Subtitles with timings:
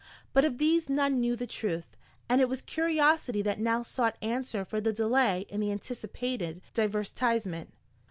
[0.33, 1.95] But of these none knew the truth,
[2.27, 7.71] and it was curiosity that now sought answer for the delay in the anticipated divertisement.